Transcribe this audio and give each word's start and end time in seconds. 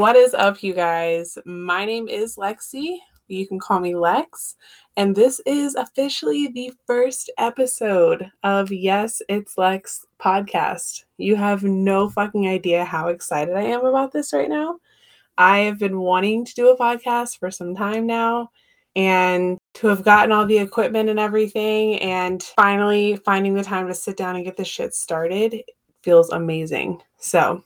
What 0.00 0.16
is 0.16 0.32
up, 0.32 0.62
you 0.62 0.72
guys? 0.72 1.36
My 1.44 1.84
name 1.84 2.08
is 2.08 2.36
Lexi. 2.36 2.96
You 3.28 3.46
can 3.46 3.58
call 3.58 3.80
me 3.80 3.94
Lex. 3.94 4.56
And 4.96 5.14
this 5.14 5.42
is 5.44 5.74
officially 5.74 6.48
the 6.48 6.72
first 6.86 7.30
episode 7.36 8.30
of 8.42 8.72
Yes, 8.72 9.20
It's 9.28 9.58
Lex 9.58 10.06
podcast. 10.18 11.04
You 11.18 11.36
have 11.36 11.64
no 11.64 12.08
fucking 12.08 12.48
idea 12.48 12.82
how 12.82 13.08
excited 13.08 13.54
I 13.54 13.64
am 13.64 13.84
about 13.84 14.10
this 14.10 14.32
right 14.32 14.48
now. 14.48 14.78
I 15.36 15.58
have 15.58 15.78
been 15.78 15.98
wanting 15.98 16.46
to 16.46 16.54
do 16.54 16.70
a 16.70 16.78
podcast 16.78 17.38
for 17.38 17.50
some 17.50 17.76
time 17.76 18.06
now 18.06 18.52
and 18.96 19.58
to 19.74 19.88
have 19.88 20.02
gotten 20.02 20.32
all 20.32 20.46
the 20.46 20.56
equipment 20.56 21.10
and 21.10 21.20
everything 21.20 22.00
and 22.00 22.42
finally 22.56 23.16
finding 23.16 23.52
the 23.52 23.62
time 23.62 23.86
to 23.88 23.94
sit 23.94 24.16
down 24.16 24.36
and 24.36 24.46
get 24.46 24.56
this 24.56 24.66
shit 24.66 24.94
started 24.94 25.62
feels 26.02 26.30
amazing. 26.30 27.02
So, 27.18 27.62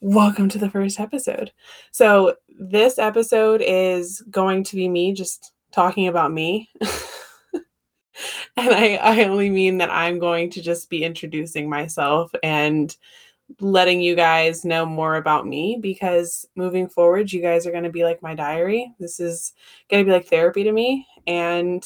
welcome 0.00 0.48
to 0.48 0.58
the 0.58 0.70
first 0.70 0.98
episode. 0.98 1.52
So, 1.90 2.36
this 2.48 2.98
episode 2.98 3.62
is 3.62 4.22
going 4.30 4.64
to 4.64 4.76
be 4.76 4.88
me 4.88 5.12
just 5.12 5.52
talking 5.72 6.08
about 6.08 6.32
me. 6.32 6.68
and 6.80 8.70
I, 8.70 8.96
I 8.96 9.24
only 9.24 9.50
mean 9.50 9.78
that 9.78 9.90
I'm 9.90 10.18
going 10.18 10.50
to 10.50 10.62
just 10.62 10.90
be 10.90 11.04
introducing 11.04 11.68
myself 11.68 12.30
and 12.42 12.94
letting 13.60 14.00
you 14.00 14.14
guys 14.14 14.64
know 14.64 14.86
more 14.86 15.16
about 15.16 15.46
me 15.46 15.78
because 15.80 16.46
moving 16.54 16.88
forward, 16.88 17.32
you 17.32 17.42
guys 17.42 17.66
are 17.66 17.72
going 17.72 17.84
to 17.84 17.90
be 17.90 18.04
like 18.04 18.22
my 18.22 18.34
diary. 18.34 18.92
This 18.98 19.20
is 19.20 19.52
going 19.90 20.04
to 20.04 20.08
be 20.08 20.12
like 20.12 20.28
therapy 20.28 20.64
to 20.64 20.72
me. 20.72 21.06
And 21.26 21.82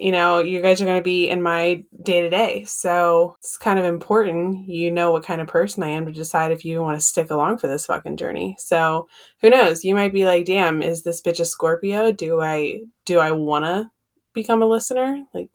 you 0.00 0.12
know, 0.12 0.40
you 0.40 0.62
guys 0.62 0.80
are 0.80 0.84
going 0.84 0.98
to 0.98 1.02
be 1.02 1.28
in 1.28 1.42
my 1.42 1.82
day 2.02 2.20
to 2.20 2.30
day. 2.30 2.64
So 2.64 3.36
it's 3.40 3.56
kind 3.56 3.78
of 3.78 3.84
important. 3.84 4.68
You 4.68 4.90
know 4.90 5.10
what 5.10 5.24
kind 5.24 5.40
of 5.40 5.48
person 5.48 5.82
I 5.82 5.88
am 5.88 6.06
to 6.06 6.12
decide 6.12 6.52
if 6.52 6.64
you 6.64 6.80
want 6.80 6.98
to 6.98 7.06
stick 7.06 7.30
along 7.30 7.58
for 7.58 7.66
this 7.66 7.86
fucking 7.86 8.16
journey. 8.16 8.56
So 8.58 9.08
who 9.40 9.50
knows? 9.50 9.84
You 9.84 9.94
might 9.94 10.12
be 10.12 10.24
like, 10.24 10.46
damn, 10.46 10.82
is 10.82 11.02
this 11.02 11.22
bitch 11.22 11.40
a 11.40 11.44
Scorpio? 11.44 12.12
Do 12.12 12.40
I, 12.40 12.80
do 13.04 13.18
I 13.18 13.32
want 13.32 13.64
to 13.64 13.90
become 14.34 14.62
a 14.62 14.66
listener? 14.66 15.22
Like, 15.34 15.50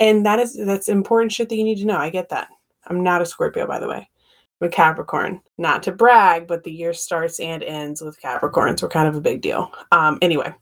and 0.00 0.24
that 0.26 0.38
is, 0.38 0.56
that's 0.56 0.88
important 0.88 1.32
shit 1.32 1.48
that 1.48 1.56
you 1.56 1.64
need 1.64 1.78
to 1.78 1.86
know. 1.86 1.96
I 1.96 2.10
get 2.10 2.28
that. 2.30 2.48
I'm 2.86 3.02
not 3.02 3.22
a 3.22 3.26
Scorpio, 3.26 3.66
by 3.66 3.78
the 3.78 3.88
way. 3.88 4.08
I'm 4.60 4.70
Capricorn. 4.70 5.40
Not 5.56 5.82
to 5.84 5.92
brag, 5.92 6.46
but 6.46 6.64
the 6.64 6.72
year 6.72 6.92
starts 6.92 7.38
and 7.38 7.62
ends 7.62 8.00
with 8.02 8.20
Capricorns. 8.20 8.82
We're 8.82 8.88
kind 8.88 9.08
of 9.08 9.14
a 9.14 9.20
big 9.20 9.40
deal. 9.40 9.72
Um, 9.92 10.18
anyway, 10.20 10.52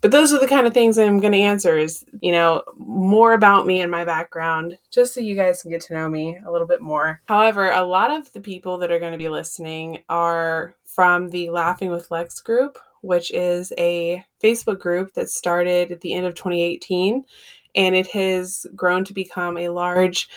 but 0.00 0.10
those 0.10 0.32
are 0.32 0.40
the 0.40 0.48
kind 0.48 0.66
of 0.66 0.74
things 0.74 0.98
I'm 0.98 1.20
going 1.20 1.32
to 1.32 1.38
answer 1.38 1.78
is, 1.78 2.04
you 2.20 2.32
know, 2.32 2.62
more 2.76 3.34
about 3.34 3.66
me 3.66 3.80
and 3.80 3.90
my 3.90 4.04
background, 4.04 4.78
just 4.90 5.14
so 5.14 5.20
you 5.20 5.36
guys 5.36 5.62
can 5.62 5.70
get 5.70 5.80
to 5.82 5.94
know 5.94 6.08
me 6.08 6.38
a 6.44 6.50
little 6.50 6.66
bit 6.66 6.80
more. 6.80 7.20
However, 7.26 7.70
a 7.70 7.84
lot 7.84 8.10
of 8.10 8.32
the 8.32 8.40
people 8.40 8.78
that 8.78 8.90
are 8.90 8.98
going 8.98 9.12
to 9.12 9.18
be 9.18 9.28
listening 9.28 10.02
are 10.08 10.74
from 10.84 11.30
the 11.30 11.50
Laughing 11.50 11.90
with 11.90 12.10
Lex 12.10 12.40
group, 12.40 12.78
which 13.02 13.30
is 13.30 13.72
a 13.78 14.24
Facebook 14.42 14.80
group 14.80 15.14
that 15.14 15.30
started 15.30 15.92
at 15.92 16.00
the 16.00 16.14
end 16.14 16.26
of 16.26 16.34
2018. 16.34 17.24
And 17.76 17.94
it 17.94 18.06
has 18.08 18.66
grown 18.74 19.04
to 19.04 19.12
become 19.12 19.58
a 19.58 19.68
large 19.68 20.28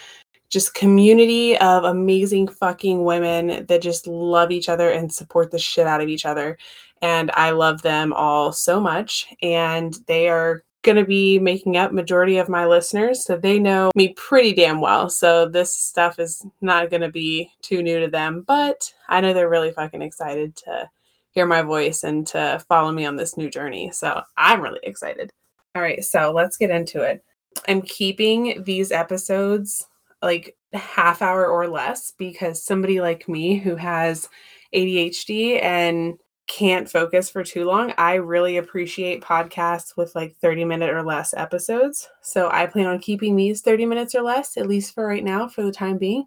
just 0.50 0.74
community 0.74 1.58
of 1.58 1.84
amazing 1.84 2.48
fucking 2.48 3.04
women 3.04 3.66
that 3.68 3.82
just 3.82 4.08
love 4.08 4.52
each 4.52 4.70
other 4.70 4.90
and 4.90 5.14
support 5.14 5.52
the 5.52 5.60
shit 5.60 5.88
out 5.88 6.02
of 6.02 6.10
each 6.10 6.26
other. 6.26 6.58
And 7.02 7.32
I 7.34 7.52
love 7.52 7.82
them 7.82 8.12
all 8.14 8.52
so 8.52 8.80
much. 8.80 9.28
And 9.42 9.96
they 10.08 10.28
are 10.28 10.64
going 10.82 10.96
to 10.96 11.06
be 11.06 11.40
making 11.40 11.78
up 11.78 11.92
majority 11.92 12.38
of 12.38 12.50
my 12.50 12.66
listeners 12.66 13.26
so 13.26 13.36
they 13.36 13.60
know 13.60 13.92
me 13.96 14.14
pretty 14.14 14.54
damn 14.54 14.80
well. 14.80 15.10
So 15.10 15.48
this 15.48 15.76
stuff 15.76 16.20
is 16.20 16.46
not 16.62 16.90
going 16.90 17.02
to 17.02 17.12
be 17.12 17.52
too 17.62 17.84
new 17.84 18.00
to 18.00 18.08
them 18.08 18.44
but 18.48 18.94
i 19.08 19.20
know 19.22 19.34
they're 19.34 19.50
really 19.50 19.72
fucking 19.72 20.02
excited 20.02 20.56
to 20.56 20.90
hear 21.32 21.46
my 21.46 21.62
voice 21.62 22.04
and 22.04 22.26
to 22.26 22.64
follow 22.68 22.92
me 22.92 23.06
on 23.06 23.16
this 23.16 23.38
new 23.38 23.50
journey. 23.50 23.92
So 23.92 24.22
i'm 24.38 24.62
really 24.62 24.80
excited. 24.84 25.32
All 25.76 25.82
right 25.82 26.04
so 26.04 26.32
let's 26.32 26.58
get 26.58 26.72
into 26.72 27.02
it. 27.02 27.24
I'm 27.68 27.82
keeping 27.82 28.64
these 28.64 28.92
episodes 28.92 29.88
like 30.22 30.58
half 30.74 31.22
hour 31.22 31.48
or 31.48 31.68
less 31.68 32.14
because 32.18 32.64
somebody 32.64 33.02
like 33.02 33.28
me 33.28 33.58
who 33.58 33.76
has 33.76 34.30
adhd 34.74 35.64
and 35.64 36.20
can't 36.50 36.90
focus 36.90 37.30
for 37.30 37.44
too 37.44 37.64
long, 37.64 37.94
I 37.98 38.16
really 38.16 38.58
appreciate 38.58 39.22
podcasts 39.22 39.96
with 39.96 40.16
like 40.16 40.36
30 40.38 40.66
minute 40.66 40.90
or 40.90 41.04
less 41.04 41.34
episodes. 41.36 42.10
So 42.22 42.50
I 42.52 42.66
plan 42.66 42.88
on 42.88 43.00
keeping 43.00 43.36
these 43.36 43.62
30 43.62 43.86
minutes 43.86 44.16
or 44.16 44.24
less, 44.24 44.58
at 44.58 44.68
least 44.68 44.96
for 44.96 45.06
right 45.06 45.24
now, 45.24 45.48
for 45.48 45.62
the 45.62 45.72
time 45.72 46.00
being. 46.00 46.26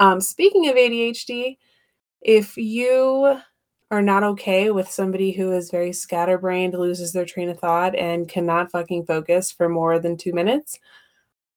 Um, 0.00 0.20
speaking 0.20 0.68
of 0.68 0.76
ADHD, 0.76 1.58
if 2.22 2.56
you 2.56 3.38
are 3.90 4.02
not 4.02 4.24
okay 4.24 4.70
with 4.70 4.90
somebody 4.90 5.30
who 5.30 5.52
is 5.52 5.70
very 5.70 5.92
scatterbrained, 5.92 6.72
loses 6.72 7.12
their 7.12 7.26
train 7.26 7.50
of 7.50 7.58
thought, 7.58 7.94
and 7.94 8.28
cannot 8.28 8.70
fucking 8.70 9.04
focus 9.04 9.52
for 9.52 9.68
more 9.68 9.98
than 9.98 10.16
two 10.16 10.32
minutes, 10.32 10.78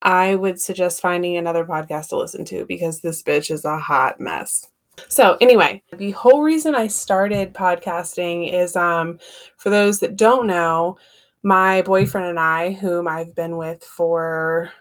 I 0.03 0.35
would 0.35 0.61
suggest 0.61 1.01
finding 1.01 1.37
another 1.37 1.65
podcast 1.65 2.09
to 2.09 2.17
listen 2.17 2.45
to 2.45 2.65
because 2.65 2.99
this 2.99 3.23
bitch 3.23 3.49
is 3.49 3.65
a 3.65 3.77
hot 3.77 4.19
mess. 4.19 4.67
So 5.07 5.37
anyway, 5.41 5.81
the 5.97 6.11
whole 6.11 6.43
reason 6.43 6.75
I 6.75 6.87
started 6.87 7.53
podcasting 7.53 8.53
is 8.53 8.75
um 8.75 9.17
for 9.57 9.69
those 9.69 9.99
that 10.01 10.17
don't 10.17 10.45
know, 10.45 10.97
my 11.41 11.81
boyfriend 11.81 12.27
and 12.27 12.39
I, 12.39 12.73
whom 12.73 13.07
I've 13.07 13.33
been 13.33 13.57
with 13.57 13.83
for 13.83 14.71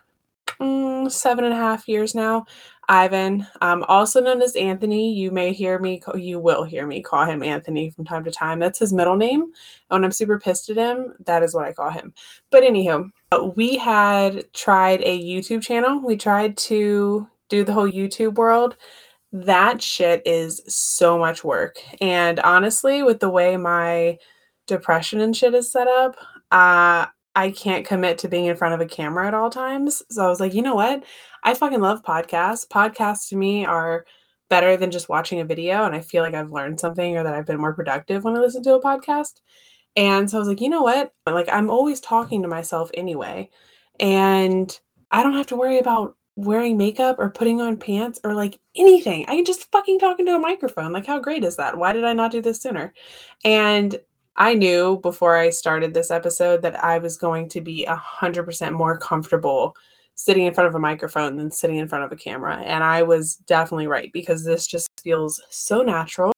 mm, 0.61 1.11
seven 1.11 1.45
and 1.45 1.55
a 1.55 1.57
half 1.57 1.89
years 1.89 2.15
now, 2.15 2.45
Ivan, 2.89 3.47
um, 3.61 3.85
also 3.89 4.21
known 4.21 4.43
as 4.43 4.57
Anthony. 4.57 5.13
You 5.15 5.31
may 5.31 5.53
hear 5.53 5.79
me, 5.79 6.03
you 6.15 6.39
will 6.39 6.65
hear 6.65 6.87
me 6.87 7.03
call 7.03 7.25
him 7.25 7.43
Anthony 7.43 7.91
from 7.91 8.05
time 8.05 8.25
to 8.25 8.31
time. 8.31 8.59
That's 8.59 8.79
his 8.79 8.93
middle 8.93 9.17
name. 9.17 9.43
And 9.43 9.53
when 9.89 10.05
I'm 10.05 10.13
super 10.13 10.39
pissed 10.39 10.69
at 10.71 10.77
him, 10.77 11.15
that 11.27 11.43
is 11.43 11.55
what 11.55 11.65
I 11.65 11.73
call 11.73 11.91
him. 11.91 12.13
But 12.51 12.65
anywho, 12.65 13.11
we 13.57 13.77
had 13.77 14.53
tried 14.53 15.01
a 15.03 15.23
YouTube 15.23 15.63
channel. 15.63 16.01
We 16.05 16.17
tried 16.17 16.57
to 16.59 17.29
do 17.49 17.65
the 17.65 17.73
whole 17.73 17.91
YouTube 17.91 18.35
world 18.35 18.77
that 19.33 19.83
shit 19.83 20.23
is 20.27 20.61
so 20.69 21.19
much 21.19 21.43
work. 21.43 21.77
And 22.01 22.39
honestly, 22.41 23.03
with 23.03 23.21
the 23.21 23.31
way 23.31 23.57
my 23.57 24.19
depression 24.67 25.21
and 25.21 25.35
shit 25.37 25.55
is 25.55 25.73
set 25.73 25.89
up, 25.89 26.17
uh, 26.51 27.07
I 27.35 27.51
can't 27.51 27.87
commit 27.87 28.19
to 28.19 28.29
being 28.29 28.47
in 28.47 28.57
front 28.57 28.75
of 28.75 28.81
a 28.81 28.87
camera 28.87 29.27
at 29.27 29.35
all 29.35 29.51
times. 29.51 30.03
So 30.11 30.25
I 30.25 30.29
was 30.29 30.41
like, 30.41 30.55
you 30.55 30.63
know 30.63 30.75
what? 30.75 31.05
I 31.45 31.55
fucking 31.55 31.81
love 31.81 32.03
podcasts. 32.03 32.69
Podcasts 32.69 33.29
to 33.31 33.37
me 33.37 33.65
are 33.65 34.05
better 34.51 34.77
than 34.77 34.91
just 34.91 35.09
watching 35.09 35.41
a 35.41 35.45
video. 35.45 35.85
And 35.85 35.95
I 35.95 36.01
feel 36.01 36.23
like 36.23 36.35
I've 36.35 36.53
learned 36.53 36.79
something 36.79 37.17
or 37.17 37.25
that 37.25 37.35
I've 37.35 37.47
been 37.47 37.61
more 37.61 37.73
productive 37.73 38.25
when 38.25 38.37
I 38.37 38.41
listen 38.41 38.63
to 38.65 38.75
a 38.75 38.83
podcast. 38.83 39.41
And 39.97 40.31
so 40.31 40.37
I 40.37 40.41
was 40.41 40.49
like, 40.49 40.61
you 40.61 40.69
know 40.69 40.83
what? 40.83 41.13
Like, 41.27 41.49
I'm 41.51 41.71
always 41.71 42.01
talking 42.01 42.43
to 42.43 42.49
myself 42.49 42.91
anyway. 42.95 43.49
And 43.99 44.79
I 45.11 45.23
don't 45.23 45.35
have 45.35 45.47
to 45.49 45.57
worry 45.57 45.79
about 45.79 46.17
wearing 46.37 46.79
makeup 46.79 47.17
or 47.19 47.31
putting 47.31 47.61
on 47.61 47.77
pants 47.77 48.19
or 48.25 48.35
like 48.35 48.59
anything. 48.75 49.25
I 49.27 49.37
can 49.37 49.45
just 49.45 49.71
fucking 49.71 49.99
talk 49.99 50.19
into 50.19 50.35
a 50.35 50.39
microphone. 50.39 50.93
Like, 50.93 51.07
how 51.07 51.19
great 51.19 51.45
is 51.45 51.57
that? 51.57 51.77
Why 51.77 51.93
did 51.93 52.05
I 52.05 52.13
not 52.13 52.31
do 52.31 52.41
this 52.41 52.61
sooner? 52.61 52.93
And 53.45 53.99
I 54.37 54.55
knew 54.55 54.99
before 55.03 55.37
I 55.37 55.51
started 55.51 55.93
this 55.93 56.11
episode 56.11 56.63
that 56.63 56.83
I 56.83 56.99
was 56.99 57.17
going 57.17 57.49
to 57.51 57.61
be 57.61 57.85
a 57.85 57.97
hundred 57.97 58.45
percent 58.45 58.75
more 58.75 58.99
comfortable 58.99 59.77
sitting 60.15 60.47
in 60.47 60.55
front 60.55 60.69
of 60.69 60.75
a 60.75 60.79
microphone 60.79 61.37
than 61.37 61.51
sitting 61.51 61.77
in 61.77 61.89
front 61.89 62.05
of 62.05 62.13
a 62.13 62.17
camera. 62.17 62.57
And 62.59 62.85
I 62.85 63.03
was 63.03 63.37
definitely 63.47 63.87
right 63.87 64.13
because 64.13 64.45
this 64.45 64.67
just 64.67 64.89
feels 65.03 65.41
so 65.51 65.83
natural. 65.83 66.33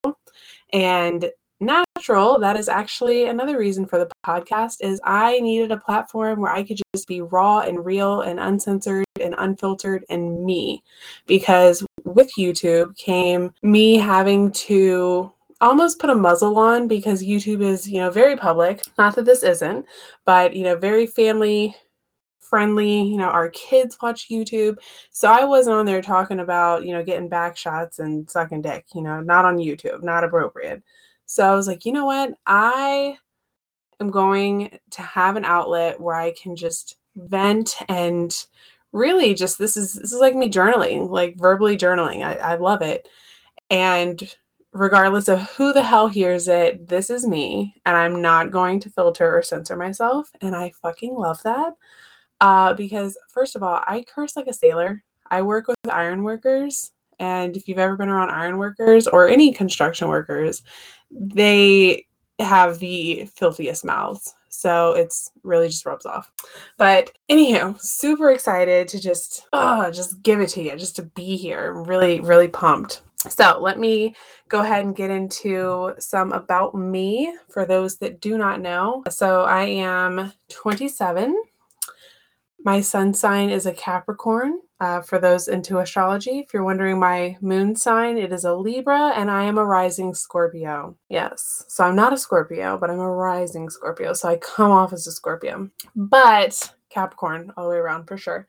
And 0.72 1.31
natural 1.60 2.38
that 2.38 2.56
is 2.56 2.69
actually 2.69 3.27
another 3.27 3.59
reason 3.59 3.87
for 3.87 3.99
the 3.99 4.09
podcast 4.26 4.76
is 4.81 5.00
i 5.05 5.38
needed 5.41 5.71
a 5.71 5.76
platform 5.78 6.41
where 6.41 6.53
i 6.53 6.62
could 6.62 6.78
just 6.94 7.06
be 7.06 7.21
raw 7.21 7.61
and 7.61 7.84
real 7.84 8.22
and 8.22 8.41
uncensored 8.41 9.05
and 9.21 9.34
unfiltered 9.38 10.05
and 10.11 10.44
me 10.44 10.82
because 11.26 11.87
with 12.05 12.31
youtube 12.37 12.94
came 12.96 13.52
me 13.62 13.96
having 13.96 14.50
to 14.50 15.32
almost 15.61 15.99
put 15.99 16.11
a 16.11 16.15
muzzle 16.15 16.59
on 16.59 16.89
because 16.89 17.23
youtube 17.23 17.62
is 17.62 17.89
you 17.89 17.99
know 17.99 18.11
very 18.11 18.37
public 18.37 18.83
not 18.99 19.15
that 19.15 19.25
this 19.25 19.43
isn't 19.43 19.85
but 20.25 20.55
you 20.55 20.62
know 20.62 20.77
very 20.77 21.06
family 21.06 21.75
friendly 22.41 23.03
you 23.03 23.17
know 23.17 23.29
our 23.29 23.49
kids 23.51 23.97
watch 24.03 24.29
youtube 24.29 24.77
so 25.11 25.31
i 25.31 25.45
wasn't 25.45 25.75
on 25.75 25.87
there 25.87 26.03
talking 26.03 26.41
about 26.41 26.85
you 26.85 26.93
know 26.93 27.03
getting 27.03 27.29
back 27.29 27.56
shots 27.56 27.99
and 27.99 28.29
sucking 28.29 28.61
dick 28.61 28.85
you 28.95 29.01
know 29.03 29.21
not 29.21 29.45
on 29.45 29.56
youtube 29.56 30.03
not 30.03 30.25
appropriate 30.25 30.83
so 31.27 31.45
I 31.45 31.55
was 31.55 31.67
like, 31.67 31.87
you 31.87 31.93
know 31.93 32.06
what? 32.06 32.35
I 32.47 33.17
am 34.01 34.11
going 34.11 34.79
to 34.91 35.03
have 35.03 35.37
an 35.37 35.45
outlet 35.45 36.01
where 36.01 36.17
I 36.17 36.33
can 36.33 36.56
just 36.56 36.97
vent 37.17 37.77
and 37.89 38.35
really 38.93 39.35
just 39.35 39.59
this 39.59 39.77
is 39.77 39.95
this 39.95 40.12
is 40.12 40.21
like 40.21 40.35
me 40.35 40.51
journaling, 40.51 41.09
like 41.11 41.37
verbally 41.37 41.77
journaling. 41.77 42.25
I, 42.25 42.35
I 42.35 42.55
love 42.56 42.83
it. 42.83 43.09
And 43.71 44.23
regardless 44.75 45.29
of 45.29 45.41
who 45.53 45.73
the 45.73 45.82
hell 45.82 46.09
hears 46.09 46.49
it, 46.49 46.88
this 46.88 47.11
is 47.11 47.26
me. 47.26 47.75
And 47.87 47.97
I'm 47.97 48.21
not 48.21 48.50
going 48.50 48.81
to 48.81 48.91
filter 48.91 49.37
or 49.38 49.43
censor 49.43 49.76
myself. 49.76 50.31
And 50.43 50.55
I 50.56 50.73
fucking 50.82 51.15
love 51.15 51.43
that. 51.44 51.75
Uh, 52.41 52.75
because 52.75 53.17
first 53.29 53.56
of 53.56 53.62
all, 53.62 53.81
I 53.87 54.05
curse 54.15 54.37
like 54.37 54.49
a 54.49 54.53
sailor. 54.53 55.03
I 55.31 55.43
work 55.43 55.69
with 55.69 55.79
iron 55.91 56.23
workers 56.25 56.93
And 57.19 57.56
if 57.56 57.69
you've 57.69 57.79
ever 57.79 57.97
been 57.97 58.09
around 58.09 58.31
iron 58.31 58.59
workers 58.59 59.06
or 59.06 59.29
any 59.29 59.53
construction 59.53 60.09
workers, 60.09 60.62
they 61.11 62.06
have 62.38 62.79
the 62.79 63.27
filthiest 63.35 63.85
mouths. 63.85 64.35
So 64.49 64.93
it's 64.93 65.31
really 65.43 65.69
just 65.69 65.87
rubs 65.87 66.06
off. 66.06 66.31
But 66.77 67.12
anywho, 67.31 67.81
super 67.81 68.31
excited 68.31 68.88
to 68.88 69.00
just 69.00 69.47
oh 69.53 69.91
just 69.91 70.23
give 70.23 70.41
it 70.41 70.49
to 70.50 70.62
you, 70.62 70.77
just 70.77 70.97
to 70.97 71.03
be 71.03 71.37
here. 71.37 71.73
Really, 71.73 72.20
really 72.20 72.49
pumped. 72.49 73.03
So 73.29 73.59
let 73.61 73.79
me 73.79 74.15
go 74.49 74.61
ahead 74.61 74.85
and 74.85 74.97
get 74.97 75.11
into 75.11 75.94
some 75.99 76.32
about 76.32 76.75
me 76.75 77.35
for 77.49 77.65
those 77.65 77.97
that 77.99 78.21
do 78.21 78.38
not 78.38 78.61
know. 78.61 79.03
So 79.09 79.43
I 79.43 79.65
am 79.65 80.32
27. 80.50 81.43
My 82.65 82.81
sun 82.81 83.12
sign 83.12 83.50
is 83.50 83.67
a 83.67 83.73
Capricorn. 83.73 84.61
Uh, 84.81 85.00
for 85.00 85.19
those 85.19 85.49
into 85.49 85.79
astrology, 85.79 86.41
if 86.41 86.53
you're 86.53 86.65
wondering 86.65 86.99
my 86.99 87.37
moon 87.41 87.76
sign, 87.76 88.19
it 88.19 88.32
is 88.32 88.44
a 88.44 88.55
Libra 88.55 89.12
and 89.15 89.31
I 89.31 89.44
am 89.44 89.56
a 89.56 89.65
rising 89.65 90.15
Scorpio. 90.15 90.97
Yes. 91.09 91.65
So 91.69 91.85
I'm 91.85 91.97
not 91.97 92.12
a 92.12 92.19
Scorpio, 92.19 92.77
but 92.77 92.91
I'm 92.91 92.99
a 92.99 93.11
rising 93.11 93.70
Scorpio. 93.70 94.12
So 94.15 94.29
I 94.29 94.37
come 94.37 94.70
off 94.70 94.93
as 94.93 95.06
a 95.06 95.12
Scorpio, 95.12 95.70
but 95.94 96.75
Capricorn 96.91 97.53
all 97.56 97.65
the 97.65 97.70
way 97.70 97.77
around 97.77 98.06
for 98.06 98.17
sure. 98.19 98.47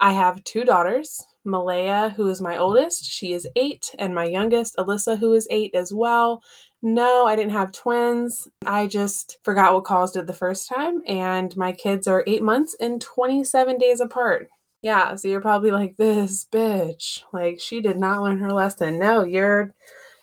I 0.00 0.12
have 0.12 0.44
two 0.44 0.64
daughters. 0.64 1.22
Malaya, 1.46 2.10
who 2.16 2.28
is 2.28 2.40
my 2.40 2.56
oldest, 2.58 3.04
she 3.04 3.32
is 3.32 3.48
eight, 3.56 3.94
and 3.98 4.14
my 4.14 4.24
youngest, 4.24 4.76
Alyssa, 4.76 5.18
who 5.18 5.32
is 5.34 5.46
eight 5.50 5.74
as 5.74 5.92
well. 5.92 6.42
No, 6.82 7.26
I 7.26 7.36
didn't 7.36 7.52
have 7.52 7.72
twins. 7.72 8.48
I 8.66 8.86
just 8.86 9.38
forgot 9.42 9.72
what 9.74 9.84
caused 9.84 10.16
it 10.16 10.26
the 10.26 10.32
first 10.32 10.68
time, 10.68 11.02
and 11.06 11.56
my 11.56 11.72
kids 11.72 12.06
are 12.06 12.24
eight 12.26 12.42
months 12.42 12.76
and 12.80 13.00
27 13.00 13.78
days 13.78 14.00
apart. 14.00 14.48
Yeah, 14.82 15.16
so 15.16 15.28
you're 15.28 15.40
probably 15.40 15.70
like, 15.70 15.96
this 15.96 16.46
bitch, 16.52 17.22
like 17.32 17.60
she 17.60 17.80
did 17.80 17.96
not 17.98 18.22
learn 18.22 18.38
her 18.38 18.52
lesson. 18.52 18.98
No, 18.98 19.24
you're 19.24 19.74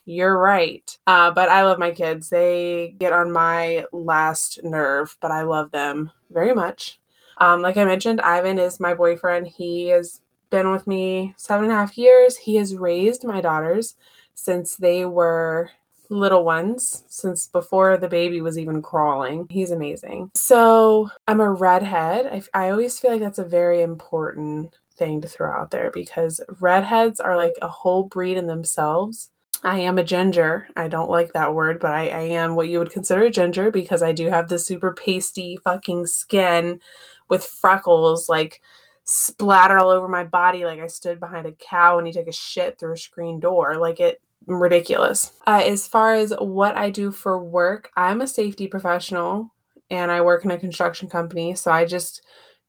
you're 0.05 0.37
right. 0.37 0.97
Uh, 1.07 1.31
but 1.31 1.49
I 1.49 1.63
love 1.63 1.79
my 1.79 1.91
kids. 1.91 2.29
They 2.29 2.95
get 2.97 3.13
on 3.13 3.31
my 3.31 3.85
last 3.91 4.59
nerve, 4.63 5.15
but 5.21 5.31
I 5.31 5.43
love 5.43 5.71
them 5.71 6.11
very 6.29 6.53
much. 6.53 6.99
Um, 7.37 7.61
like 7.61 7.77
I 7.77 7.85
mentioned, 7.85 8.21
Ivan 8.21 8.59
is 8.59 8.79
my 8.79 8.93
boyfriend. 8.93 9.47
He 9.47 9.87
has 9.89 10.21
been 10.53 10.71
with 10.71 10.85
me 10.85 11.33
seven 11.35 11.65
and 11.65 11.73
a 11.73 11.77
half 11.77 11.97
years. 11.97 12.37
He 12.37 12.57
has 12.57 12.75
raised 12.75 13.23
my 13.23 13.41
daughters 13.41 13.95
since 14.35 14.75
they 14.75 15.03
were 15.03 15.71
little 16.09 16.45
ones, 16.45 17.03
since 17.07 17.47
before 17.47 17.97
the 17.97 18.07
baby 18.07 18.39
was 18.39 18.59
even 18.59 18.79
crawling. 18.83 19.47
He's 19.49 19.71
amazing. 19.71 20.29
So 20.35 21.09
I'm 21.27 21.41
a 21.41 21.51
redhead. 21.51 22.27
I, 22.27 22.65
I 22.65 22.69
always 22.69 22.99
feel 22.99 23.13
like 23.13 23.21
that's 23.21 23.39
a 23.39 23.43
very 23.43 23.81
important 23.81 24.75
thing 24.95 25.21
to 25.21 25.27
throw 25.27 25.51
out 25.51 25.71
there 25.71 25.89
because 25.91 26.39
redheads 26.59 27.19
are 27.19 27.35
like 27.35 27.55
a 27.63 27.67
whole 27.67 28.03
breed 28.03 28.37
in 28.37 28.45
themselves. 28.45 29.31
I 29.63 29.79
am 29.79 29.97
a 29.97 30.03
ginger. 30.03 30.67
I 30.75 30.87
don't 30.87 31.09
like 31.09 31.33
that 31.33 31.55
word, 31.55 31.79
but 31.79 31.95
I, 31.95 32.09
I 32.09 32.21
am 32.21 32.53
what 32.53 32.69
you 32.69 32.77
would 32.77 32.91
consider 32.91 33.23
a 33.23 33.31
ginger 33.31 33.71
because 33.71 34.03
I 34.03 34.11
do 34.11 34.29
have 34.29 34.49
this 34.49 34.67
super 34.67 34.93
pasty 34.93 35.57
fucking 35.63 36.05
skin 36.05 36.79
with 37.27 37.43
freckles. 37.43 38.29
Like, 38.29 38.61
splatter 39.03 39.77
all 39.77 39.89
over 39.89 40.07
my 40.07 40.23
body 40.23 40.65
like 40.65 40.79
I 40.79 40.87
stood 40.87 41.19
behind 41.19 41.45
a 41.45 41.51
cow 41.51 41.97
and 41.97 42.07
he 42.07 42.13
took 42.13 42.27
a 42.27 42.31
shit 42.31 42.79
through 42.79 42.93
a 42.93 42.97
screen 42.97 43.39
door. 43.39 43.75
Like 43.75 43.99
it 43.99 44.21
ridiculous. 44.47 45.31
Uh, 45.47 45.61
as 45.65 45.87
far 45.87 46.13
as 46.13 46.33
what 46.39 46.75
I 46.77 46.89
do 46.89 47.11
for 47.11 47.43
work, 47.43 47.89
I'm 47.95 48.21
a 48.21 48.27
safety 48.27 48.67
professional 48.67 49.53
and 49.89 50.11
I 50.11 50.21
work 50.21 50.45
in 50.45 50.51
a 50.51 50.59
construction 50.59 51.09
company. 51.09 51.55
So 51.55 51.71
I 51.71 51.85
just 51.85 52.23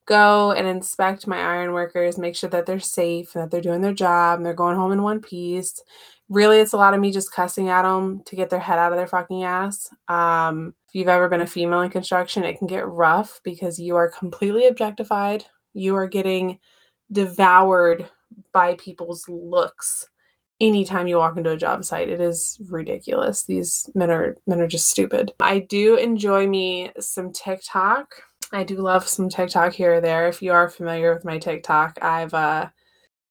go 0.07 0.53
and 0.53 0.67
inspect 0.67 1.27
my 1.27 1.39
iron 1.39 1.73
workers, 1.73 2.19
make 2.19 2.37
sure 2.37 2.51
that 2.51 2.67
they're 2.67 2.81
safe 2.81 3.35
and 3.35 3.43
that 3.43 3.51
they're 3.51 3.61
doing 3.61 3.81
their 3.81 3.95
job 3.95 4.39
and 4.39 4.47
they're 4.47 4.55
going 4.55 4.77
home 4.77 4.93
in 4.93 5.03
one 5.03 5.21
piece. 5.21 5.81
Really, 6.29 6.59
it's 6.59 6.73
a 6.73 6.79
lot 6.79 6.95
of 6.95 7.01
me 7.01 7.13
just 7.13 7.33
cussing 7.33 7.69
at 7.69 7.83
them 7.83 8.23
to 8.27 8.37
get 8.37 8.51
their 8.51 8.61
head 8.61 8.79
out 8.79 8.93
of 8.93 8.99
their 8.99 9.07
fucking 9.07 9.45
ass. 9.45 9.89
Um, 10.09 10.75
if 10.89 10.95
you've 10.95 11.09
ever 11.09 11.29
been 11.29 11.43
a 11.43 11.47
female 11.47 11.83
in 11.83 11.91
construction, 11.91 12.45
it 12.45 12.59
can 12.59 12.67
get 12.67 12.87
rough 12.89 13.41
because 13.45 13.79
you 13.79 13.97
are 13.97 14.11
completely 14.11 14.67
objectified 14.67 15.45
you 15.75 15.95
are 15.97 16.07
getting 16.07 16.59
devoured 17.13 18.09
by 18.53 18.75
people's 18.75 19.29
looks 19.29 20.09
anytime 20.61 21.07
you 21.07 21.19
walk 21.19 21.37
into 21.37 21.51
a 21.51 21.57
job 21.57 21.85
site. 21.85 22.09
It 22.09 22.21
is 22.21 22.59
ridiculous. 22.69 23.45
These 23.45 23.91
men 23.95 24.11
are 24.11 24.37
men 24.47 24.61
are 24.61 24.69
just 24.69 24.89
stupid. 24.89 25.33
I 25.41 25.59
do 25.61 25.97
enjoy 25.97 26.47
me 26.47 26.91
some 27.01 27.33
TikTok. 27.33 28.15
I 28.53 28.63
do 28.63 28.77
love 28.77 29.07
some 29.09 29.29
TikTok 29.29 29.73
here 29.73 29.95
or 29.95 30.01
there. 30.01 30.29
If 30.29 30.41
you 30.41 30.53
are 30.53 30.69
familiar 30.69 31.13
with 31.13 31.25
my 31.25 31.39
TikTok, 31.39 31.99
I've 32.03 32.35
uh 32.35 32.69
I 32.69 32.71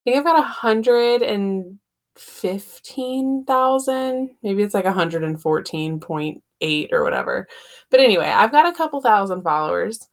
think 0.03 0.17
I've 0.17 0.25
got 0.25 0.39
a 0.39 0.43
hundred 0.43 1.21
and 1.21 1.79
fifteen 2.15 3.45
thousand. 3.45 4.31
Maybe 4.43 4.63
it's 4.63 4.73
like 4.73 4.85
a 4.85 4.93
hundred 4.93 5.23
and 5.23 5.41
fourteen 5.41 5.99
point 5.99 6.43
eight 6.61 6.89
or 6.91 7.03
whatever. 7.03 7.47
But 7.89 8.01
anyway, 8.01 8.27
I've 8.27 8.51
got 8.51 8.67
a 8.67 8.75
couple 8.75 9.01
thousand 9.01 9.43
followers 9.43 10.07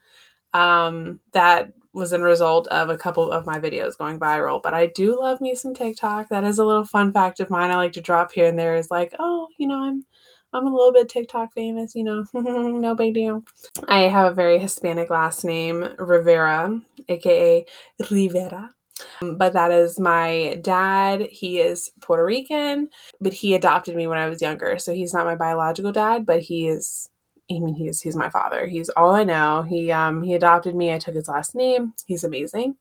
um 0.53 1.21
that 1.33 1.73
was 1.92 2.12
a 2.12 2.19
result 2.20 2.69
of 2.69 2.88
a 2.88 2.96
couple 2.98 3.32
of 3.32 3.46
my 3.46 3.58
videos 3.58 3.98
going 3.98 4.19
viral. 4.19 4.62
But 4.62 4.75
I 4.75 4.87
do 4.87 5.20
love 5.20 5.40
me 5.40 5.54
some 5.54 5.75
TikTok. 5.75 6.28
That 6.28 6.44
is 6.44 6.58
a 6.58 6.64
little 6.64 6.84
fun 6.84 7.12
fact 7.12 7.40
of 7.40 7.50
mine. 7.50 7.70
I 7.70 7.76
like 7.76 7.92
to 7.94 8.00
drop 8.00 8.32
here 8.32 8.46
and 8.46 8.58
there 8.58 8.76
is 8.76 8.90
like, 8.90 9.14
oh, 9.19 9.48
you 9.58 9.66
know, 9.66 9.82
I'm 9.82 10.04
I'm 10.52 10.66
a 10.66 10.75
little 10.75 10.92
bit 10.92 11.08
TikTok 11.08 11.52
famous, 11.52 11.94
you 11.94 12.02
know, 12.02 12.25
no 12.34 12.94
big 12.94 13.14
deal. 13.14 13.44
I 13.88 14.00
have 14.02 14.32
a 14.32 14.34
very 14.34 14.58
Hispanic 14.58 15.08
last 15.10 15.44
name, 15.44 15.88
Rivera, 15.98 16.81
aka 17.08 17.64
Rivera. 18.10 18.75
But 19.22 19.52
that 19.52 19.70
is 19.70 19.98
my 19.98 20.58
dad. 20.62 21.22
He 21.31 21.60
is 21.60 21.90
Puerto 22.00 22.25
Rican, 22.25 22.88
but 23.20 23.32
he 23.32 23.54
adopted 23.54 23.96
me 23.96 24.06
when 24.06 24.19
I 24.19 24.28
was 24.28 24.42
younger. 24.42 24.78
So 24.78 24.92
he's 24.92 25.14
not 25.14 25.26
my 25.26 25.37
biological 25.37 25.92
dad, 25.92 26.26
but 26.26 26.40
he 26.40 26.69
is 26.69 27.08
I 27.50 27.58
mean, 27.58 27.75
he's 27.75 28.00
he's 28.00 28.17
my 28.17 28.31
father. 28.31 28.67
He's 28.67 28.88
all 28.91 29.11
I 29.11 29.25
know. 29.25 29.62
He 29.62 29.91
um 29.91 30.23
he 30.23 30.35
adopted 30.35 30.75
me. 30.75 30.93
I 30.93 30.99
took 30.99 31.14
his 31.14 31.29
last 31.29 31.55
name. 31.55 31.94
He's 32.06 32.25
amazing. 32.25 32.76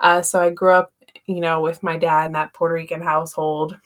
Uh, 0.00 0.22
so 0.22 0.40
I 0.40 0.50
grew 0.50 0.72
up, 0.72 0.92
you 1.26 1.40
know, 1.40 1.60
with 1.60 1.82
my 1.82 1.96
dad 1.98 2.26
in 2.26 2.32
that 2.32 2.54
Puerto 2.54 2.74
Rican 2.74 3.02
household. 3.02 3.78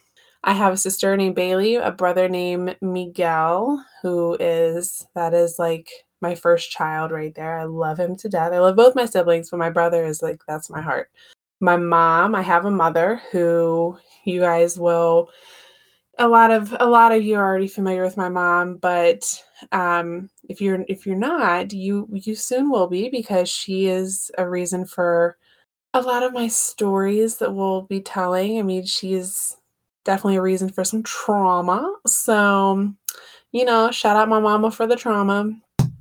I 0.44 0.54
have 0.54 0.74
a 0.74 0.76
sister 0.78 1.16
named 1.16 1.36
Bailey, 1.36 1.76
a 1.76 1.92
brother 1.92 2.28
named 2.28 2.76
Miguel, 2.82 3.84
who 4.02 4.36
is 4.40 5.06
that 5.14 5.34
is 5.34 5.58
like 5.58 5.90
my 6.20 6.34
first 6.34 6.70
child 6.70 7.12
right 7.12 7.34
there. 7.34 7.58
I 7.58 7.64
love 7.64 7.98
him 8.00 8.16
to 8.16 8.28
death. 8.28 8.52
I 8.52 8.58
love 8.60 8.76
both 8.76 8.94
my 8.96 9.06
siblings, 9.06 9.50
but 9.50 9.58
my 9.58 9.70
brother 9.70 10.04
is 10.04 10.22
like 10.22 10.42
that's 10.48 10.70
my 10.70 10.80
heart. 10.82 11.10
My 11.60 11.76
mom, 11.76 12.34
I 12.34 12.42
have 12.42 12.64
a 12.66 12.70
mother 12.70 13.22
who 13.32 13.98
you 14.24 14.40
guys 14.40 14.78
will 14.78 15.30
a 16.18 16.28
lot 16.28 16.50
of 16.50 16.74
a 16.78 16.86
lot 16.86 17.12
of 17.12 17.22
you 17.22 17.36
are 17.36 17.44
already 17.46 17.68
familiar 17.68 18.02
with 18.04 18.16
my 18.16 18.28
mom, 18.28 18.76
but 18.76 19.24
um, 19.70 20.28
if 20.48 20.60
you're 20.60 20.84
if 20.88 21.06
you're 21.06 21.16
not, 21.16 21.72
you 21.72 22.08
you 22.12 22.34
soon 22.34 22.70
will 22.70 22.88
be 22.88 23.08
because 23.08 23.48
she 23.48 23.86
is 23.86 24.30
a 24.38 24.48
reason 24.48 24.84
for 24.84 25.36
a 25.94 26.00
lot 26.00 26.22
of 26.22 26.32
my 26.32 26.48
stories 26.48 27.36
that 27.36 27.54
we'll 27.54 27.82
be 27.82 28.00
telling. 28.00 28.58
I 28.58 28.62
mean, 28.62 28.84
she's 28.86 29.56
definitely 30.04 30.36
a 30.36 30.42
reason 30.42 30.68
for 30.68 30.84
some 30.84 31.02
trauma. 31.02 31.94
So, 32.06 32.92
you 33.52 33.64
know, 33.64 33.90
shout 33.90 34.16
out 34.16 34.28
my 34.28 34.40
mama 34.40 34.70
for 34.70 34.86
the 34.86 34.96
trauma. 34.96 35.50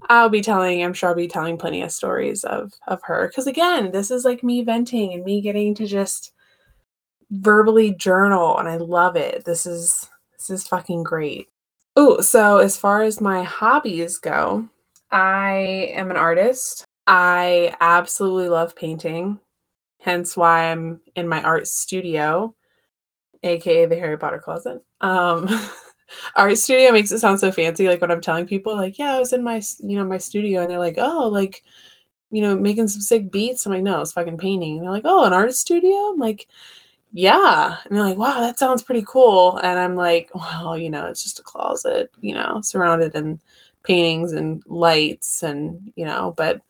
I'll 0.10 0.30
be 0.30 0.42
telling, 0.42 0.84
I'm 0.84 0.94
sure 0.94 1.10
I'll 1.10 1.16
be 1.16 1.28
telling 1.28 1.58
plenty 1.58 1.82
of 1.84 1.92
stories 1.92 2.44
of 2.44 2.74
of 2.88 3.02
her. 3.04 3.32
Cause 3.36 3.48
again, 3.48 3.92
this 3.92 4.12
is 4.12 4.26
like 4.26 4.44
me 4.44 4.64
venting 4.64 5.14
and 5.14 5.24
me 5.24 5.42
getting 5.42 5.76
to 5.76 5.86
just 5.86 6.34
verbally 7.32 7.94
journal 7.94 8.58
and 8.58 8.68
I 8.68 8.78
love 8.78 9.16
it. 9.16 9.46
This 9.46 9.66
is 9.66 10.10
this 10.38 10.50
is 10.50 10.68
fucking 10.68 11.04
great. 11.04 11.51
Oh, 11.96 12.22
so 12.22 12.58
as 12.60 12.78
far 12.78 13.02
as 13.04 13.20
my 13.20 13.44
hobbies 13.44 14.18
go, 14.18 14.68
I 15.12 15.92
am 15.94 16.10
an 16.10 16.18
artist. 16.18 16.86
I 17.08 17.76
absolutely 17.82 18.48
love 18.50 18.76
painting, 18.76 19.40
hence 20.00 20.38
why 20.38 20.72
I'm 20.72 21.02
in 21.16 21.28
my 21.28 21.42
art 21.44 21.68
studio, 21.68 22.56
aka 23.44 23.86
the 23.88 23.98
Harry 23.98 24.18
Potter 24.18 24.40
closet. 24.40 24.84
Um, 25.02 25.50
art 26.36 26.58
studio 26.58 26.92
makes 26.92 27.12
it 27.12 27.20
sound 27.20 27.40
so 27.42 27.52
fancy. 27.52 27.88
Like 27.88 28.02
when 28.02 28.12
I'm 28.12 28.22
telling 28.22 28.48
people, 28.48 28.76
like, 28.76 28.98
yeah, 29.00 29.14
I 29.16 29.20
was 29.20 29.34
in 29.34 29.44
my, 29.44 29.62
you 29.80 29.98
know, 29.98 30.06
my 30.06 30.18
studio, 30.20 30.62
and 30.62 30.72
they're 30.72 30.80
like, 30.80 30.98
oh, 30.98 31.28
like, 31.30 31.64
you 32.32 32.42
know, 32.42 32.56
making 32.58 32.88
some 32.90 33.02
sick 33.02 33.32
beats. 33.32 33.66
I'm 33.66 33.74
like, 33.74 33.84
no, 33.84 34.02
it's 34.02 34.14
fucking 34.14 34.38
painting. 34.38 34.78
And 34.78 34.84
they're 34.86 34.94
like, 34.94 35.06
oh, 35.06 35.26
an 35.26 35.34
art 35.34 35.54
studio. 35.56 35.92
I'm 36.12 36.20
like, 36.20 36.48
yeah. 37.14 37.78
And 37.86 37.96
they're 37.96 38.06
like, 38.06 38.18
wow, 38.18 38.40
that 38.40 38.58
sounds 38.60 38.84
pretty 38.84 39.04
cool. 39.08 39.58
And 39.58 39.78
I'm 39.78 39.96
like, 39.96 40.30
well, 40.34 40.78
you 40.78 40.90
know, 40.90 41.08
it's 41.08 41.24
just 41.24 41.40
a 41.40 41.44
closet, 41.44 42.12
you 42.22 42.34
know, 42.34 42.62
surrounded 42.62 43.16
in 43.16 43.40
paintings 43.84 44.32
and 44.34 44.64
lights 44.68 45.44
and, 45.44 45.92
you 45.96 46.06
know, 46.06 46.34
but 46.38 46.62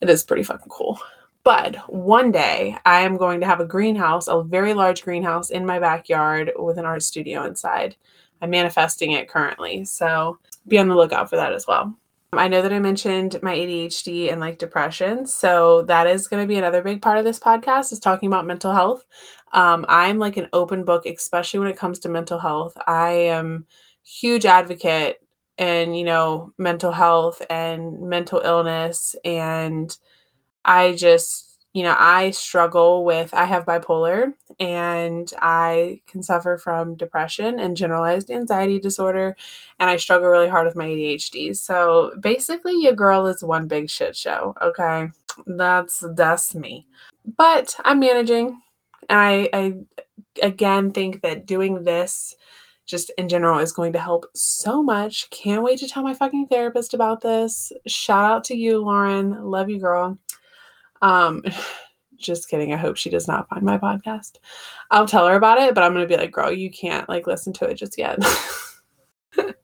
it 0.00 0.08
is 0.08 0.24
pretty 0.24 0.42
fucking 0.42 0.68
cool. 0.68 1.00
But 1.42 1.76
one 1.92 2.30
day 2.32 2.76
I 2.86 3.00
am 3.00 3.16
going 3.16 3.40
to 3.40 3.46
have 3.46 3.60
a 3.60 3.66
greenhouse, 3.66 4.28
a 4.28 4.42
very 4.42 4.74
large 4.74 5.02
greenhouse 5.02 5.50
in 5.50 5.66
my 5.66 5.78
backyard 5.78 6.52
with 6.56 6.78
an 6.78 6.86
art 6.86 7.02
studio 7.02 7.44
inside. 7.44 7.96
I'm 8.40 8.50
manifesting 8.50 9.12
it 9.12 9.28
currently. 9.28 9.84
So 9.84 10.38
be 10.68 10.78
on 10.78 10.88
the 10.88 10.94
lookout 10.94 11.28
for 11.28 11.36
that 11.36 11.52
as 11.52 11.66
well. 11.66 11.94
I 12.38 12.48
know 12.48 12.62
that 12.62 12.72
I 12.72 12.78
mentioned 12.78 13.38
my 13.42 13.54
ADHD 13.54 14.30
and 14.30 14.40
like 14.40 14.58
depression. 14.58 15.26
So 15.26 15.82
that 15.82 16.06
is 16.06 16.28
going 16.28 16.42
to 16.42 16.48
be 16.48 16.56
another 16.56 16.82
big 16.82 17.02
part 17.02 17.18
of 17.18 17.24
this 17.24 17.38
podcast 17.38 17.92
is 17.92 18.00
talking 18.00 18.26
about 18.26 18.46
mental 18.46 18.72
health. 18.72 19.04
Um, 19.52 19.84
I'm 19.88 20.18
like 20.18 20.36
an 20.36 20.48
open 20.52 20.84
book, 20.84 21.06
especially 21.06 21.60
when 21.60 21.68
it 21.68 21.76
comes 21.78 21.98
to 22.00 22.08
mental 22.08 22.38
health. 22.38 22.76
I 22.86 23.10
am 23.10 23.66
huge 24.02 24.44
advocate 24.46 25.18
and 25.56 25.96
you 25.96 26.04
know 26.04 26.52
mental 26.58 26.90
health 26.92 27.40
and 27.48 28.00
mental 28.02 28.40
illness 28.44 29.14
and 29.24 29.96
I 30.64 30.94
just 30.94 31.43
you 31.74 31.82
know, 31.82 31.96
I 31.98 32.30
struggle 32.30 33.04
with, 33.04 33.34
I 33.34 33.44
have 33.44 33.66
bipolar 33.66 34.32
and 34.60 35.30
I 35.42 36.00
can 36.06 36.22
suffer 36.22 36.56
from 36.56 36.94
depression 36.94 37.58
and 37.58 37.76
generalized 37.76 38.30
anxiety 38.30 38.78
disorder. 38.78 39.36
And 39.80 39.90
I 39.90 39.96
struggle 39.96 40.28
really 40.28 40.48
hard 40.48 40.66
with 40.66 40.76
my 40.76 40.86
ADHD. 40.86 41.56
So 41.56 42.12
basically, 42.20 42.80
your 42.80 42.92
girl 42.92 43.26
is 43.26 43.42
one 43.42 43.66
big 43.66 43.90
shit 43.90 44.14
show. 44.14 44.54
Okay. 44.62 45.08
That's, 45.46 46.04
that's 46.14 46.54
me. 46.54 46.86
But 47.36 47.74
I'm 47.84 47.98
managing. 47.98 48.60
And 49.08 49.18
I, 49.18 49.48
I 49.52 49.74
again 50.42 50.92
think 50.92 51.22
that 51.22 51.44
doing 51.44 51.82
this 51.82 52.36
just 52.86 53.10
in 53.18 53.28
general 53.28 53.58
is 53.58 53.72
going 53.72 53.94
to 53.94 53.98
help 53.98 54.26
so 54.34 54.80
much. 54.80 55.28
Can't 55.30 55.64
wait 55.64 55.80
to 55.80 55.88
tell 55.88 56.04
my 56.04 56.14
fucking 56.14 56.46
therapist 56.46 56.94
about 56.94 57.20
this. 57.20 57.72
Shout 57.88 58.30
out 58.30 58.44
to 58.44 58.56
you, 58.56 58.78
Lauren. 58.78 59.42
Love 59.42 59.68
you, 59.68 59.80
girl. 59.80 60.18
Um, 61.02 61.42
just 62.16 62.48
kidding. 62.48 62.72
I 62.72 62.76
hope 62.76 62.96
she 62.96 63.10
does 63.10 63.28
not 63.28 63.48
find 63.48 63.62
my 63.62 63.76
podcast. 63.76 64.36
I'll 64.90 65.06
tell 65.06 65.26
her 65.26 65.34
about 65.34 65.58
it, 65.58 65.74
but 65.74 65.84
I'm 65.84 65.92
gonna 65.92 66.06
be 66.06 66.16
like, 66.16 66.32
girl, 66.32 66.52
you 66.52 66.70
can't 66.70 67.08
like 67.08 67.26
listen 67.26 67.52
to 67.54 67.66
it 67.66 67.74
just 67.74 67.98
yet. 67.98 68.18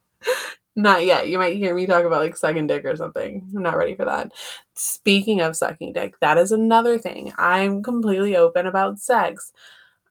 not 0.77 1.05
yet. 1.05 1.29
You 1.29 1.39
might 1.39 1.57
hear 1.57 1.75
me 1.75 1.87
talk 1.87 2.05
about 2.05 2.21
like 2.21 2.37
sucking 2.37 2.67
dick 2.67 2.85
or 2.85 2.97
something. 2.97 3.49
I'm 3.55 3.63
not 3.63 3.77
ready 3.77 3.95
for 3.95 4.05
that. 4.05 4.33
Speaking 4.75 5.41
of 5.41 5.57
sucking 5.57 5.93
dick, 5.93 6.19
that 6.21 6.39
is 6.39 6.53
another 6.53 6.99
thing. 6.99 7.33
I'm 7.39 7.83
completely 7.83 8.37
open 8.37 8.67
about 8.67 8.99
sex. 8.99 9.53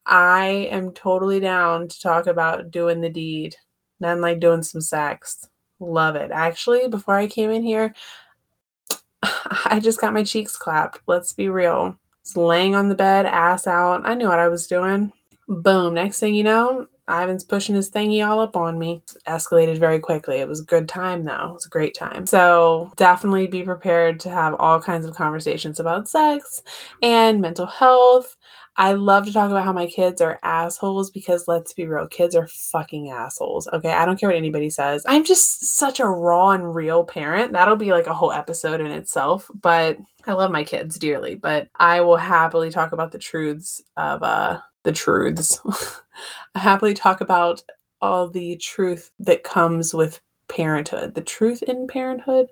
I 0.05 0.67
am 0.71 0.91
totally 0.91 1.39
down 1.39 1.87
to 1.87 2.01
talk 2.01 2.27
about 2.27 2.71
doing 2.71 3.01
the 3.01 3.09
deed, 3.09 3.55
then 3.99 4.21
like 4.21 4.39
doing 4.39 4.63
some 4.63 4.81
sex. 4.81 5.47
Love 5.79 6.15
it. 6.15 6.31
Actually, 6.31 6.87
before 6.87 7.15
I 7.15 7.27
came 7.27 7.51
in 7.51 7.63
here, 7.63 7.93
I 9.65 9.79
just 9.79 10.01
got 10.01 10.13
my 10.13 10.23
cheeks 10.23 10.55
clapped. 10.55 10.99
Let's 11.07 11.33
be 11.33 11.49
real. 11.49 11.97
Just 12.23 12.37
laying 12.37 12.75
on 12.75 12.89
the 12.89 12.95
bed, 12.95 13.25
ass 13.25 13.67
out. 13.67 14.01
I 14.05 14.13
knew 14.13 14.27
what 14.27 14.39
I 14.39 14.47
was 14.47 14.67
doing. 14.67 15.11
Boom. 15.47 15.95
Next 15.95 16.19
thing 16.19 16.35
you 16.35 16.43
know, 16.43 16.87
Ivan's 17.09 17.43
pushing 17.43 17.73
his 17.75 17.89
thingy 17.89 18.25
all 18.25 18.39
up 18.39 18.55
on 18.55 18.77
me. 18.77 19.01
Escalated 19.27 19.79
very 19.79 19.99
quickly. 19.99 20.37
It 20.37 20.47
was 20.47 20.61
a 20.61 20.65
good 20.65 20.87
time, 20.87 21.25
though. 21.25 21.49
It 21.49 21.53
was 21.53 21.65
a 21.65 21.69
great 21.69 21.95
time. 21.95 22.27
So 22.27 22.91
definitely 22.97 23.47
be 23.47 23.63
prepared 23.63 24.19
to 24.21 24.29
have 24.29 24.53
all 24.59 24.79
kinds 24.79 25.07
of 25.07 25.15
conversations 25.15 25.79
about 25.79 26.07
sex 26.07 26.61
and 27.01 27.41
mental 27.41 27.65
health 27.65 28.35
I 28.79 28.93
love 28.93 29.25
to 29.25 29.33
talk 29.33 29.51
about 29.51 29.65
how 29.65 29.73
my 29.73 29.87
kids 29.87 30.21
are 30.21 30.39
assholes 30.41 31.11
because 31.11 31.49
let's 31.49 31.73
be 31.73 31.85
real, 31.85 32.07
kids 32.07 32.33
are 32.33 32.47
fucking 32.47 33.11
assholes. 33.11 33.67
Okay. 33.73 33.91
I 33.91 34.05
don't 34.05 34.17
care 34.17 34.29
what 34.29 34.37
anybody 34.37 34.69
says. 34.69 35.03
I'm 35.05 35.25
just 35.25 35.75
such 35.75 35.99
a 35.99 36.07
raw 36.07 36.51
and 36.51 36.73
real 36.73 37.03
parent. 37.03 37.51
That'll 37.51 37.75
be 37.75 37.91
like 37.91 38.07
a 38.07 38.13
whole 38.13 38.31
episode 38.31 38.79
in 38.79 38.87
itself. 38.87 39.51
But 39.53 39.97
I 40.27 40.31
love 40.31 40.49
my 40.49 40.63
kids 40.63 40.97
dearly. 40.97 41.35
But 41.35 41.67
I 41.75 41.99
will 41.99 42.15
happily 42.15 42.71
talk 42.71 42.93
about 42.93 43.11
the 43.11 43.19
truths 43.19 43.81
of 43.97 44.23
uh 44.23 44.61
the 44.83 44.93
truths. 44.93 45.59
I 46.55 46.59
happily 46.59 46.93
talk 46.93 47.19
about 47.19 47.61
all 47.99 48.29
the 48.29 48.55
truth 48.55 49.11
that 49.19 49.43
comes 49.43 49.93
with 49.93 50.21
parenthood, 50.47 51.15
the 51.15 51.21
truth 51.21 51.63
in 51.63 51.85
parenthood. 51.85 52.47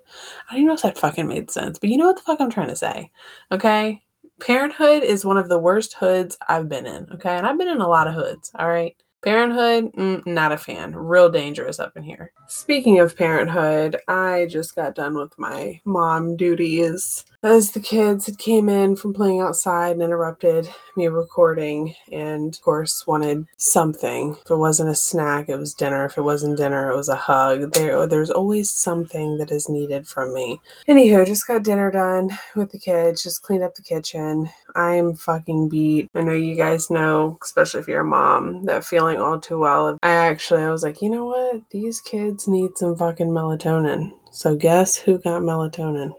I 0.50 0.52
don't 0.52 0.58
even 0.58 0.68
know 0.68 0.74
if 0.74 0.82
that 0.82 0.98
fucking 0.98 1.26
made 1.26 1.50
sense, 1.50 1.78
but 1.78 1.88
you 1.88 1.96
know 1.96 2.08
what 2.08 2.16
the 2.16 2.22
fuck 2.22 2.42
I'm 2.42 2.50
trying 2.50 2.68
to 2.68 2.76
say. 2.76 3.10
Okay 3.50 4.02
parenthood 4.40 5.02
is 5.02 5.24
one 5.24 5.36
of 5.36 5.48
the 5.48 5.58
worst 5.58 5.94
hoods 5.94 6.36
I've 6.48 6.68
been 6.68 6.86
in. 6.86 7.08
Okay. 7.14 7.36
And 7.36 7.46
I've 7.46 7.58
been 7.58 7.68
in 7.68 7.80
a 7.80 7.88
lot 7.88 8.08
of 8.08 8.14
hoods. 8.14 8.50
All 8.58 8.68
right. 8.68 8.96
Parenthood, 9.20 9.92
mm, 9.94 10.24
not 10.26 10.52
a 10.52 10.56
fan. 10.56 10.94
Real 10.94 11.28
dangerous 11.28 11.80
up 11.80 11.96
in 11.96 12.04
here. 12.04 12.32
Speaking 12.46 13.00
of 13.00 13.16
parenthood, 13.16 13.96
I 14.06 14.46
just 14.48 14.76
got 14.76 14.94
done 14.94 15.16
with 15.16 15.36
my 15.36 15.80
mom 15.84 16.36
duties 16.36 17.24
as 17.42 17.70
the 17.70 17.80
kids 17.80 18.26
had 18.26 18.38
came 18.38 18.68
in 18.68 18.96
from 18.96 19.14
playing 19.14 19.40
outside 19.40 19.92
and 19.92 20.02
interrupted 20.02 20.68
me 20.96 21.06
recording 21.06 21.94
and 22.10 22.54
of 22.54 22.60
course 22.62 23.06
wanted 23.06 23.46
something. 23.56 24.36
If 24.44 24.50
it 24.50 24.56
wasn't 24.56 24.90
a 24.90 24.94
snack 24.94 25.48
it 25.48 25.56
was 25.56 25.74
dinner. 25.74 26.04
If 26.06 26.18
it 26.18 26.22
wasn't 26.22 26.56
dinner 26.56 26.90
it 26.90 26.96
was 26.96 27.08
a 27.08 27.16
hug. 27.16 27.72
There 27.72 28.06
there's 28.06 28.30
always 28.30 28.70
something 28.70 29.38
that 29.38 29.52
is 29.52 29.68
needed 29.68 30.08
from 30.08 30.34
me. 30.34 30.60
Anywho 30.88 31.26
just 31.26 31.46
got 31.46 31.62
dinner 31.62 31.90
done 31.92 32.30
with 32.56 32.72
the 32.72 32.78
kids 32.78 33.22
just 33.22 33.42
cleaned 33.42 33.62
up 33.62 33.76
the 33.76 33.82
kitchen. 33.82 34.50
I'm 34.74 35.14
fucking 35.14 35.68
beat. 35.68 36.10
I 36.14 36.22
know 36.22 36.32
you 36.32 36.56
guys 36.56 36.90
know 36.90 37.38
especially 37.42 37.80
if 37.80 37.88
you're 37.88 38.00
a 38.00 38.04
mom 38.04 38.64
that 38.64 38.84
feeling 38.84 39.18
all 39.18 39.38
too 39.38 39.60
well. 39.60 39.96
I 40.02 40.10
actually 40.10 40.64
i 40.64 40.70
was 40.70 40.82
like 40.82 41.00
you 41.00 41.10
know 41.10 41.26
what? 41.26 41.62
These 41.70 42.00
kids 42.00 42.48
need 42.48 42.76
some 42.76 42.96
fucking 42.96 43.28
melatonin. 43.28 44.12
So 44.32 44.56
guess 44.56 44.96
who 44.96 45.18
got 45.18 45.42
melatonin 45.42 46.14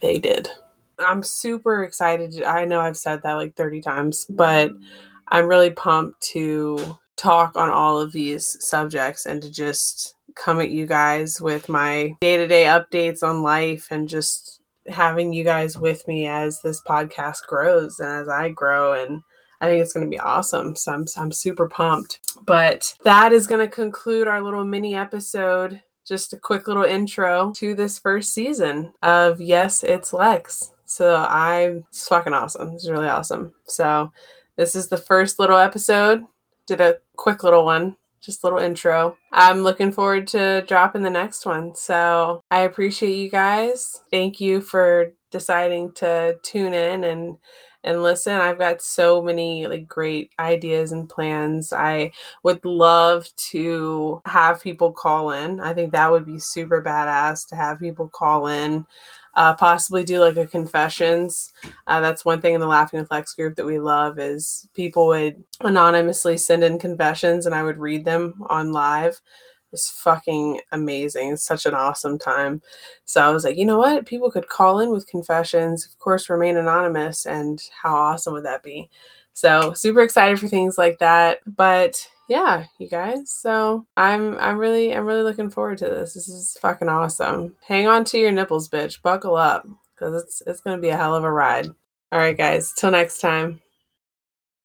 they 0.00 0.18
did. 0.18 0.48
I'm 0.98 1.22
super 1.22 1.84
excited. 1.84 2.42
I 2.42 2.64
know 2.64 2.80
I've 2.80 2.96
said 2.96 3.22
that 3.22 3.34
like 3.34 3.54
30 3.54 3.80
times, 3.80 4.26
but 4.28 4.72
I'm 5.28 5.46
really 5.46 5.70
pumped 5.70 6.20
to 6.32 6.98
talk 7.16 7.56
on 7.56 7.70
all 7.70 8.00
of 8.00 8.12
these 8.12 8.56
subjects 8.60 9.26
and 9.26 9.42
to 9.42 9.50
just 9.50 10.14
come 10.34 10.60
at 10.60 10.70
you 10.70 10.86
guys 10.86 11.40
with 11.40 11.68
my 11.68 12.14
day 12.20 12.36
to 12.36 12.46
day 12.46 12.64
updates 12.64 13.22
on 13.22 13.42
life 13.42 13.88
and 13.90 14.08
just 14.08 14.60
having 14.86 15.32
you 15.32 15.44
guys 15.44 15.76
with 15.76 16.06
me 16.08 16.26
as 16.26 16.60
this 16.62 16.80
podcast 16.82 17.46
grows 17.46 17.98
and 18.00 18.08
as 18.08 18.28
I 18.28 18.50
grow. 18.50 18.94
And 18.94 19.20
I 19.60 19.66
think 19.66 19.82
it's 19.82 19.92
going 19.92 20.06
to 20.06 20.10
be 20.10 20.20
awesome. 20.20 20.76
So 20.76 20.92
I'm, 20.92 21.04
I'm 21.16 21.32
super 21.32 21.68
pumped. 21.68 22.20
But 22.46 22.94
that 23.04 23.32
is 23.32 23.46
going 23.46 23.66
to 23.66 23.72
conclude 23.72 24.28
our 24.28 24.40
little 24.40 24.64
mini 24.64 24.94
episode 24.94 25.82
just 26.08 26.32
a 26.32 26.38
quick 26.38 26.66
little 26.66 26.84
intro 26.84 27.52
to 27.56 27.74
this 27.74 27.98
first 27.98 28.32
season 28.32 28.92
of 29.02 29.40
Yes, 29.40 29.84
It's 29.84 30.14
Lex. 30.14 30.72
So 30.86 31.26
I'm 31.28 31.84
it's 31.90 32.08
fucking 32.08 32.32
awesome. 32.32 32.70
It's 32.70 32.88
really 32.88 33.08
awesome. 33.08 33.52
So 33.66 34.10
this 34.56 34.74
is 34.74 34.88
the 34.88 34.96
first 34.96 35.38
little 35.38 35.58
episode. 35.58 36.24
Did 36.66 36.80
a 36.80 36.96
quick 37.16 37.44
little 37.44 37.66
one, 37.66 37.94
just 38.22 38.42
little 38.42 38.58
intro. 38.58 39.18
I'm 39.32 39.62
looking 39.62 39.92
forward 39.92 40.26
to 40.28 40.62
dropping 40.66 41.02
the 41.02 41.10
next 41.10 41.44
one. 41.44 41.74
So 41.74 42.42
I 42.50 42.60
appreciate 42.60 43.16
you 43.16 43.30
guys. 43.30 44.00
Thank 44.10 44.40
you 44.40 44.62
for 44.62 45.12
deciding 45.30 45.92
to 45.92 46.38
tune 46.42 46.72
in 46.72 47.04
and 47.04 47.36
and 47.84 48.02
listen. 48.02 48.34
I've 48.34 48.58
got 48.58 48.82
so 48.82 49.22
many 49.22 49.66
like 49.66 49.86
great 49.86 50.32
ideas 50.38 50.92
and 50.92 51.08
plans. 51.08 51.72
I 51.72 52.12
would 52.42 52.64
love 52.64 53.28
to 53.50 54.20
have 54.24 54.62
people 54.62 54.92
call 54.92 55.30
in. 55.30 55.60
I 55.60 55.74
think 55.74 55.92
that 55.92 56.10
would 56.10 56.26
be 56.26 56.38
super 56.38 56.82
badass 56.82 57.46
to 57.48 57.56
have 57.56 57.78
people 57.78 58.08
call 58.08 58.48
in. 58.48 58.86
Uh, 59.34 59.54
possibly 59.54 60.02
do 60.02 60.18
like 60.18 60.36
a 60.36 60.46
confessions. 60.46 61.52
Uh, 61.86 62.00
that's 62.00 62.24
one 62.24 62.40
thing 62.40 62.54
in 62.54 62.60
the 62.60 62.66
Laughing 62.66 62.98
with 62.98 63.10
Lex 63.10 63.34
group 63.34 63.54
that 63.54 63.66
we 63.66 63.78
love 63.78 64.18
is 64.18 64.68
people 64.74 65.06
would 65.06 65.44
anonymously 65.60 66.36
send 66.36 66.64
in 66.64 66.78
confessions 66.78 67.46
and 67.46 67.54
I 67.54 67.62
would 67.62 67.78
read 67.78 68.04
them 68.04 68.34
on 68.48 68.72
live 68.72 69.20
is 69.72 69.90
fucking 69.90 70.60
amazing. 70.72 71.32
It's 71.32 71.44
such 71.44 71.66
an 71.66 71.74
awesome 71.74 72.18
time. 72.18 72.62
So 73.04 73.22
I 73.22 73.30
was 73.30 73.44
like, 73.44 73.56
you 73.56 73.64
know 73.64 73.78
what? 73.78 74.06
People 74.06 74.30
could 74.30 74.48
call 74.48 74.80
in 74.80 74.90
with 74.90 75.06
confessions, 75.06 75.86
of 75.86 75.98
course, 75.98 76.30
remain 76.30 76.56
anonymous, 76.56 77.26
and 77.26 77.62
how 77.82 77.94
awesome 77.94 78.32
would 78.34 78.44
that 78.44 78.62
be? 78.62 78.90
So 79.32 79.72
super 79.74 80.00
excited 80.00 80.40
for 80.40 80.48
things 80.48 80.78
like 80.78 80.98
that. 80.98 81.40
But 81.46 82.08
yeah, 82.28 82.64
you 82.78 82.88
guys. 82.88 83.30
So 83.30 83.86
I'm 83.96 84.36
I'm 84.38 84.58
really 84.58 84.94
I'm 84.94 85.06
really 85.06 85.22
looking 85.22 85.50
forward 85.50 85.78
to 85.78 85.86
this. 85.86 86.14
This 86.14 86.28
is 86.28 86.56
fucking 86.60 86.88
awesome. 86.88 87.56
Hang 87.66 87.86
on 87.86 88.04
to 88.06 88.18
your 88.18 88.32
nipples, 88.32 88.68
bitch. 88.68 89.00
Buckle 89.02 89.36
up. 89.36 89.66
Because 89.94 90.22
it's 90.22 90.42
it's 90.46 90.60
gonna 90.60 90.80
be 90.80 90.90
a 90.90 90.96
hell 90.96 91.14
of 91.14 91.24
a 91.24 91.32
ride. 91.32 91.66
All 92.10 92.18
right, 92.18 92.36
guys. 92.36 92.72
Till 92.72 92.90
next 92.90 93.20
time. 93.20 93.60